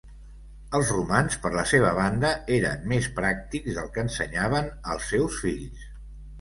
Els 0.77 0.87
romans, 0.95 1.37
per 1.43 1.51
la 1.57 1.65
seva 1.73 1.91
banda, 1.99 2.33
eren 2.57 2.89
més 2.95 3.11
pràctics 3.21 3.79
del 3.79 3.95
que 3.99 4.05
ensenyaven 4.09 4.75
als 4.97 5.15
seus 5.15 5.41
fills. 5.47 5.89